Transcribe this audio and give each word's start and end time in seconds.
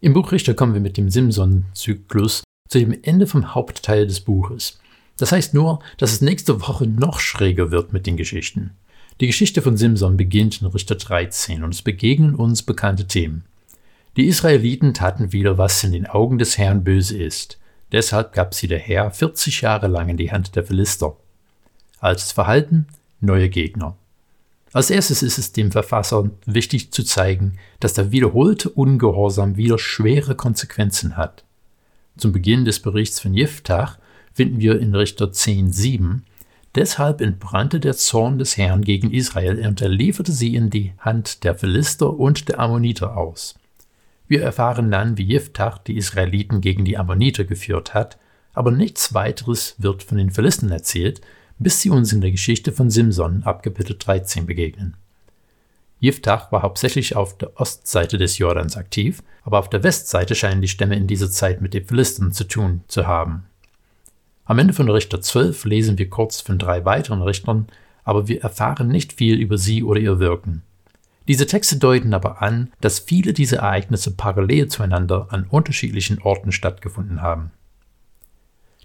Im 0.00 0.12
Buch 0.12 0.30
Richter 0.30 0.54
kommen 0.54 0.74
wir 0.74 0.80
mit 0.80 0.96
dem 0.96 1.10
Simson-Zyklus 1.10 2.44
zu 2.68 2.78
dem 2.78 2.96
Ende 3.02 3.26
vom 3.26 3.56
Hauptteil 3.56 4.06
des 4.06 4.20
Buches. 4.20 4.78
Das 5.16 5.32
heißt 5.32 5.54
nur, 5.54 5.80
dass 5.96 6.12
es 6.12 6.20
nächste 6.20 6.60
Woche 6.60 6.86
noch 6.86 7.18
schräger 7.18 7.72
wird 7.72 7.92
mit 7.92 8.06
den 8.06 8.16
Geschichten. 8.16 8.70
Die 9.20 9.26
Geschichte 9.26 9.60
von 9.60 9.76
Simson 9.76 10.16
beginnt 10.16 10.62
in 10.62 10.68
Richter 10.68 10.94
13 10.94 11.64
und 11.64 11.74
es 11.74 11.82
begegnen 11.82 12.36
uns 12.36 12.62
bekannte 12.62 13.08
Themen. 13.08 13.44
Die 14.16 14.26
Israeliten 14.26 14.94
taten 14.94 15.32
wieder, 15.32 15.58
was 15.58 15.82
in 15.82 15.90
den 15.90 16.06
Augen 16.06 16.38
des 16.38 16.58
Herrn 16.58 16.84
böse 16.84 17.18
ist. 17.20 17.58
Deshalb 17.90 18.32
gab 18.32 18.54
sie 18.54 18.68
der 18.68 18.78
Herr 18.78 19.10
40 19.10 19.62
Jahre 19.62 19.88
lang 19.88 20.08
in 20.10 20.16
die 20.16 20.30
Hand 20.30 20.54
der 20.54 20.62
Philister. 20.62 21.16
Als 21.98 22.30
Verhalten 22.30 22.86
neue 23.20 23.48
Gegner. 23.48 23.96
Als 24.72 24.90
erstes 24.90 25.22
ist 25.22 25.38
es 25.38 25.52
dem 25.52 25.72
Verfasser 25.72 26.30
wichtig 26.44 26.92
zu 26.92 27.02
zeigen, 27.02 27.58
dass 27.80 27.94
der 27.94 28.12
wiederholte 28.12 28.68
Ungehorsam 28.68 29.56
wieder 29.56 29.78
schwere 29.78 30.34
Konsequenzen 30.34 31.16
hat. 31.16 31.44
Zum 32.16 32.32
Beginn 32.32 32.64
des 32.64 32.80
Berichts 32.80 33.20
von 33.20 33.32
Jiftach 33.32 33.98
finden 34.34 34.60
wir 34.60 34.78
in 34.78 34.94
Richter 34.94 35.26
10,7 35.26 36.20
Deshalb 36.74 37.20
entbrannte 37.20 37.80
der 37.80 37.96
Zorn 37.96 38.38
des 38.38 38.56
Herrn 38.56 38.82
gegen 38.82 39.10
Israel 39.10 39.66
und 39.66 39.80
er 39.80 39.88
lieferte 39.88 40.32
sie 40.32 40.54
in 40.54 40.70
die 40.70 40.92
Hand 40.98 41.42
der 41.44 41.54
Philister 41.54 42.12
und 42.12 42.48
der 42.48 42.60
Ammoniter 42.60 43.16
aus. 43.16 43.58
Wir 44.28 44.42
erfahren 44.42 44.90
dann, 44.90 45.16
wie 45.16 45.24
Jiftach 45.24 45.78
die 45.78 45.96
Israeliten 45.96 46.60
gegen 46.60 46.84
die 46.84 46.98
Ammoniter 46.98 47.44
geführt 47.44 47.94
hat, 47.94 48.18
aber 48.52 48.70
nichts 48.70 49.14
weiteres 49.14 49.76
wird 49.78 50.02
von 50.02 50.18
den 50.18 50.30
Philistern 50.30 50.70
erzählt, 50.70 51.22
bis 51.58 51.80
sie 51.80 51.90
uns 51.90 52.12
in 52.12 52.20
der 52.20 52.30
Geschichte 52.30 52.72
von 52.72 52.90
Simson 52.90 53.42
ab 53.44 53.62
Kapitel 53.62 53.96
13 53.98 54.46
begegnen. 54.46 54.96
Jiftach 56.00 56.52
war 56.52 56.62
hauptsächlich 56.62 57.16
auf 57.16 57.36
der 57.38 57.60
Ostseite 57.60 58.18
des 58.18 58.38
Jordans 58.38 58.76
aktiv, 58.76 59.22
aber 59.42 59.58
auf 59.58 59.68
der 59.68 59.82
Westseite 59.82 60.34
scheinen 60.34 60.62
die 60.62 60.68
Stämme 60.68 60.94
in 60.94 61.08
dieser 61.08 61.30
Zeit 61.30 61.60
mit 61.60 61.74
den 61.74 61.84
Philistern 61.84 62.32
zu 62.32 62.44
tun 62.44 62.82
zu 62.86 63.06
haben. 63.06 63.44
Am 64.44 64.58
Ende 64.58 64.72
von 64.72 64.88
Richter 64.88 65.20
12 65.20 65.64
lesen 65.64 65.98
wir 65.98 66.08
kurz 66.08 66.40
von 66.40 66.58
drei 66.58 66.84
weiteren 66.84 67.22
Richtern, 67.22 67.66
aber 68.04 68.28
wir 68.28 68.42
erfahren 68.42 68.88
nicht 68.88 69.12
viel 69.12 69.38
über 69.38 69.58
sie 69.58 69.82
oder 69.82 70.00
ihr 70.00 70.20
Wirken. 70.20 70.62
Diese 71.26 71.46
Texte 71.46 71.76
deuten 71.76 72.14
aber 72.14 72.40
an, 72.40 72.72
dass 72.80 73.00
viele 73.00 73.34
dieser 73.34 73.58
Ereignisse 73.58 74.12
parallel 74.12 74.68
zueinander 74.68 75.26
an 75.30 75.44
unterschiedlichen 75.50 76.22
Orten 76.22 76.52
stattgefunden 76.52 77.20
haben. 77.20 77.50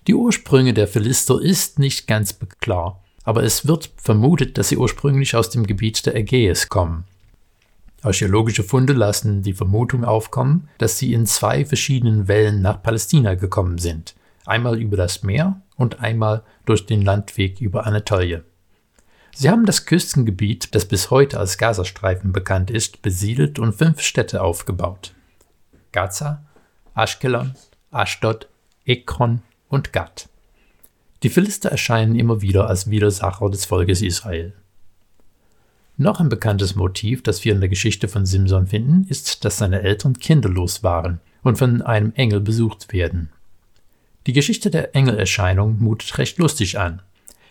Die 0.07 0.15
Ursprünge 0.15 0.73
der 0.73 0.87
Philister 0.87 1.41
ist 1.41 1.79
nicht 1.79 2.07
ganz 2.07 2.37
klar, 2.59 3.01
aber 3.23 3.43
es 3.43 3.67
wird 3.67 3.89
vermutet, 3.95 4.57
dass 4.57 4.67
sie 4.67 4.77
ursprünglich 4.77 5.35
aus 5.35 5.49
dem 5.49 5.65
Gebiet 5.65 6.05
der 6.05 6.15
Ägäis 6.15 6.67
kommen. 6.67 7.05
Archäologische 8.01 8.63
Funde 8.63 8.91
lassen 8.91 9.43
die 9.43 9.53
Vermutung 9.53 10.03
aufkommen, 10.03 10.67
dass 10.77 10.97
sie 10.97 11.13
in 11.13 11.25
zwei 11.25 11.63
verschiedenen 11.63 12.27
Wellen 12.27 12.61
nach 12.61 12.83
Palästina 12.83 13.35
gekommen 13.35 13.77
sind, 13.77 14.13
einmal 14.45 14.77
über 14.77 14.97
das 14.97 15.23
Meer 15.23 15.61
und 15.77 16.01
einmal 16.01 16.43
durch 16.65 16.85
den 16.85 17.01
Landweg 17.01 17.61
über 17.61 17.87
Anatolie. 17.87 18.43
Sie 19.33 19.49
haben 19.49 19.65
das 19.65 19.85
Küstengebiet, 19.85 20.75
das 20.75 20.85
bis 20.85 21.11
heute 21.11 21.39
als 21.39 21.57
Gazastreifen 21.57 22.33
bekannt 22.33 22.69
ist, 22.69 23.01
besiedelt 23.01 23.57
und 23.57 23.73
fünf 23.73 24.01
Städte 24.01 24.41
aufgebaut. 24.41 25.13
Gaza, 25.93 26.43
Ashkelon, 26.93 27.55
Ashdod, 27.89 28.49
Ekron 28.85 29.41
und 29.73 29.91
Gad. 29.91 30.29
Die 31.23 31.29
Philister 31.29 31.69
erscheinen 31.69 32.16
immer 32.16 32.41
wieder 32.41 32.67
als 32.67 32.89
Widersacher 32.89 33.49
des 33.49 33.66
Volkes 33.66 34.02
Israel. 34.02 34.53
Noch 35.97 36.19
ein 36.19 36.30
bekanntes 36.30 36.75
Motiv, 36.75 37.23
das 37.23 37.45
wir 37.45 37.53
in 37.53 37.59
der 37.59 37.69
Geschichte 37.69 38.07
von 38.07 38.25
Simson 38.25 38.67
finden, 38.67 39.05
ist, 39.09 39.45
dass 39.45 39.57
seine 39.57 39.81
Eltern 39.81 40.17
kinderlos 40.19 40.83
waren 40.83 41.19
und 41.43 41.57
von 41.57 41.81
einem 41.81 42.13
Engel 42.15 42.39
besucht 42.39 42.91
werden. 42.93 43.30
Die 44.25 44.33
Geschichte 44.33 44.69
der 44.69 44.95
Engelerscheinung 44.95 45.80
mutet 45.80 46.17
recht 46.17 46.37
lustig 46.39 46.80
an. 46.80 47.02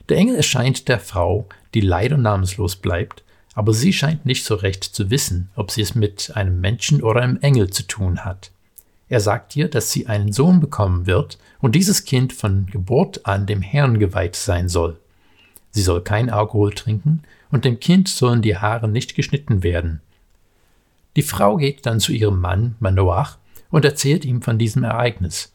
Der 0.08 0.16
Engel 0.16 0.36
erscheint 0.36 0.88
der 0.88 0.98
Frau, 0.98 1.46
die 1.74 1.80
leider 1.80 2.16
namenslos 2.16 2.76
bleibt, 2.76 3.22
aber 3.54 3.74
sie 3.74 3.92
scheint 3.92 4.26
nicht 4.26 4.44
so 4.44 4.54
recht 4.54 4.82
zu 4.82 5.10
wissen, 5.10 5.50
ob 5.54 5.70
sie 5.70 5.82
es 5.82 5.94
mit 5.94 6.32
einem 6.34 6.60
Menschen 6.60 7.02
oder 7.02 7.20
einem 7.20 7.38
Engel 7.40 7.70
zu 7.70 7.84
tun 7.84 8.24
hat. 8.24 8.50
Er 9.12 9.20
sagt 9.20 9.54
ihr, 9.56 9.68
dass 9.68 9.92
sie 9.92 10.06
einen 10.06 10.32
Sohn 10.32 10.58
bekommen 10.58 11.04
wird 11.04 11.36
und 11.60 11.74
dieses 11.74 12.06
Kind 12.06 12.32
von 12.32 12.64
Geburt 12.64 13.26
an 13.26 13.44
dem 13.44 13.60
Herrn 13.60 13.98
geweiht 13.98 14.36
sein 14.36 14.70
soll. 14.70 14.98
Sie 15.70 15.82
soll 15.82 16.00
kein 16.00 16.30
Alkohol 16.30 16.72
trinken 16.72 17.22
und 17.50 17.66
dem 17.66 17.78
Kind 17.78 18.08
sollen 18.08 18.40
die 18.40 18.56
Haare 18.56 18.88
nicht 18.88 19.14
geschnitten 19.14 19.62
werden. 19.62 20.00
Die 21.14 21.20
Frau 21.20 21.58
geht 21.58 21.84
dann 21.84 22.00
zu 22.00 22.12
ihrem 22.12 22.40
Mann 22.40 22.74
Manoach 22.80 23.36
und 23.70 23.84
erzählt 23.84 24.24
ihm 24.24 24.40
von 24.40 24.56
diesem 24.58 24.82
Ereignis. 24.82 25.52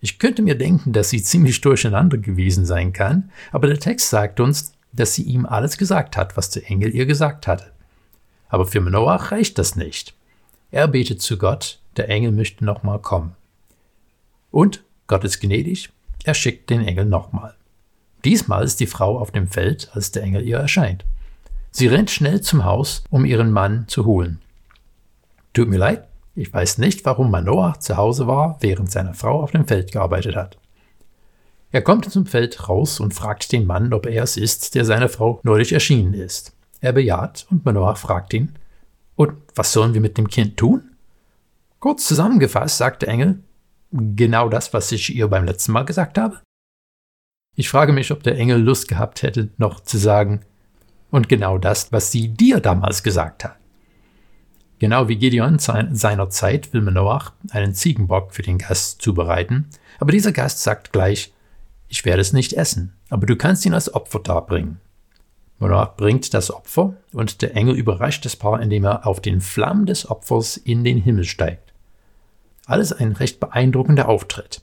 Ich 0.00 0.18
könnte 0.18 0.42
mir 0.42 0.56
denken, 0.58 0.92
dass 0.92 1.10
sie 1.10 1.22
ziemlich 1.22 1.60
durcheinander 1.60 2.18
gewesen 2.18 2.66
sein 2.66 2.92
kann, 2.92 3.30
aber 3.52 3.68
der 3.68 3.78
Text 3.78 4.10
sagt 4.10 4.40
uns, 4.40 4.72
dass 4.92 5.14
sie 5.14 5.22
ihm 5.22 5.46
alles 5.46 5.78
gesagt 5.78 6.16
hat, 6.16 6.36
was 6.36 6.50
der 6.50 6.68
Engel 6.68 6.92
ihr 6.92 7.06
gesagt 7.06 7.46
hatte. 7.46 7.70
Aber 8.48 8.66
für 8.66 8.80
Manoach 8.80 9.30
reicht 9.30 9.58
das 9.58 9.76
nicht. 9.76 10.12
Er 10.72 10.88
betet 10.88 11.22
zu 11.22 11.38
Gott, 11.38 11.78
der 11.98 12.08
Engel 12.08 12.32
möchte 12.32 12.64
nochmal 12.64 12.98
kommen. 12.98 13.34
Und 14.50 14.84
Gott 15.06 15.24
ist 15.24 15.40
gnädig, 15.40 15.90
er 16.24 16.34
schickt 16.34 16.70
den 16.70 16.86
Engel 16.86 17.04
nochmal. 17.04 17.54
Diesmal 18.24 18.64
ist 18.64 18.80
die 18.80 18.86
Frau 18.86 19.18
auf 19.18 19.30
dem 19.30 19.48
Feld, 19.48 19.90
als 19.92 20.12
der 20.12 20.22
Engel 20.22 20.42
ihr 20.42 20.58
erscheint. 20.58 21.04
Sie 21.70 21.88
rennt 21.88 22.10
schnell 22.10 22.40
zum 22.40 22.64
Haus, 22.64 23.04
um 23.10 23.24
ihren 23.24 23.50
Mann 23.50 23.84
zu 23.88 24.06
holen. 24.06 24.40
Tut 25.52 25.68
mir 25.68 25.78
leid, 25.78 26.06
ich 26.34 26.52
weiß 26.52 26.78
nicht, 26.78 27.04
warum 27.04 27.30
Manoah 27.30 27.78
zu 27.78 27.96
Hause 27.96 28.26
war, 28.26 28.56
während 28.60 28.90
seine 28.90 29.14
Frau 29.14 29.42
auf 29.42 29.50
dem 29.50 29.66
Feld 29.66 29.92
gearbeitet 29.92 30.34
hat. 30.36 30.56
Er 31.70 31.82
kommt 31.82 32.10
zum 32.10 32.26
Feld 32.26 32.68
raus 32.68 33.00
und 33.00 33.14
fragt 33.14 33.50
den 33.52 33.66
Mann, 33.66 33.92
ob 33.92 34.06
er 34.06 34.22
es 34.22 34.36
ist, 34.36 34.74
der 34.74 34.84
seiner 34.84 35.08
Frau 35.08 35.40
neulich 35.42 35.72
erschienen 35.72 36.14
ist. 36.14 36.52
Er 36.80 36.92
bejaht 36.92 37.46
und 37.50 37.64
Manoah 37.64 37.96
fragt 37.96 38.32
ihn, 38.32 38.54
und 39.16 39.32
was 39.54 39.72
sollen 39.72 39.94
wir 39.94 40.00
mit 40.00 40.18
dem 40.18 40.28
Kind 40.28 40.56
tun? 40.56 40.93
Kurz 41.84 42.06
zusammengefasst, 42.06 42.78
sagt 42.78 43.02
der 43.02 43.10
Engel, 43.10 43.42
genau 43.92 44.48
das, 44.48 44.72
was 44.72 44.90
ich 44.90 45.14
ihr 45.14 45.28
beim 45.28 45.44
letzten 45.44 45.72
Mal 45.72 45.82
gesagt 45.82 46.16
habe. 46.16 46.40
Ich 47.56 47.68
frage 47.68 47.92
mich, 47.92 48.10
ob 48.10 48.22
der 48.22 48.38
Engel 48.38 48.58
Lust 48.58 48.88
gehabt 48.88 49.22
hätte, 49.22 49.50
noch 49.58 49.80
zu 49.80 49.98
sagen, 49.98 50.46
und 51.10 51.28
genau 51.28 51.58
das, 51.58 51.92
was 51.92 52.10
sie 52.10 52.28
dir 52.28 52.60
damals 52.60 53.02
gesagt 53.02 53.44
hat. 53.44 53.58
Genau 54.78 55.08
wie 55.08 55.16
Gideon 55.16 55.58
seiner 55.58 56.30
Zeit 56.30 56.72
will 56.72 56.80
Manoach 56.80 57.32
einen 57.50 57.74
Ziegenbock 57.74 58.32
für 58.32 58.40
den 58.40 58.56
Gast 58.56 59.02
zubereiten, 59.02 59.68
aber 60.00 60.10
dieser 60.10 60.32
Gast 60.32 60.62
sagt 60.62 60.90
gleich, 60.90 61.34
ich 61.88 62.06
werde 62.06 62.22
es 62.22 62.32
nicht 62.32 62.54
essen, 62.54 62.94
aber 63.10 63.26
du 63.26 63.36
kannst 63.36 63.66
ihn 63.66 63.74
als 63.74 63.92
Opfer 63.92 64.20
darbringen. 64.20 64.80
Manoach 65.58 65.96
bringt 65.96 66.32
das 66.32 66.50
Opfer 66.50 66.94
und 67.12 67.42
der 67.42 67.54
Engel 67.54 67.76
überrascht 67.76 68.24
das 68.24 68.36
Paar, 68.36 68.62
indem 68.62 68.84
er 68.84 69.06
auf 69.06 69.20
den 69.20 69.42
Flammen 69.42 69.84
des 69.84 70.10
Opfers 70.10 70.56
in 70.56 70.82
den 70.82 70.96
Himmel 70.96 71.24
steigt. 71.24 71.63
Alles 72.66 72.92
ein 72.92 73.12
recht 73.12 73.40
beeindruckender 73.40 74.08
Auftritt. 74.08 74.62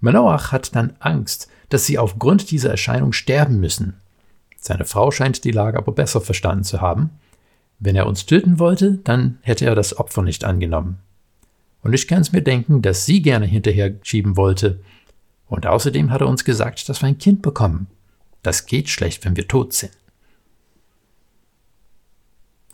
Manoach 0.00 0.52
hat 0.52 0.74
dann 0.74 0.94
Angst, 0.98 1.48
dass 1.68 1.86
sie 1.86 1.98
aufgrund 1.98 2.50
dieser 2.50 2.70
Erscheinung 2.70 3.12
sterben 3.12 3.60
müssen. 3.60 3.94
Seine 4.58 4.84
Frau 4.84 5.10
scheint 5.10 5.44
die 5.44 5.50
Lage 5.50 5.78
aber 5.78 5.92
besser 5.92 6.20
verstanden 6.20 6.64
zu 6.64 6.80
haben. 6.80 7.10
Wenn 7.78 7.96
er 7.96 8.06
uns 8.06 8.26
töten 8.26 8.58
wollte, 8.58 8.98
dann 9.04 9.38
hätte 9.42 9.66
er 9.66 9.74
das 9.74 9.98
Opfer 9.98 10.22
nicht 10.22 10.44
angenommen. 10.44 10.98
Und 11.82 11.92
ich 11.92 12.08
kann 12.08 12.22
es 12.22 12.32
mir 12.32 12.42
denken, 12.42 12.80
dass 12.80 13.04
sie 13.04 13.20
gerne 13.22 13.46
hinterher 13.46 13.94
schieben 14.02 14.36
wollte. 14.36 14.80
Und 15.46 15.66
außerdem 15.66 16.10
hat 16.10 16.22
er 16.22 16.28
uns 16.28 16.44
gesagt, 16.44 16.88
dass 16.88 17.02
wir 17.02 17.08
ein 17.08 17.18
Kind 17.18 17.42
bekommen. 17.42 17.88
Das 18.42 18.66
geht 18.66 18.88
schlecht, 18.88 19.24
wenn 19.24 19.36
wir 19.36 19.46
tot 19.48 19.74
sind. 19.74 19.92